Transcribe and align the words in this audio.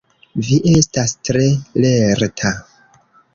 Vi 0.45 0.55
estas 0.79 1.13
tre 1.29 1.43
lerta! 1.85 2.55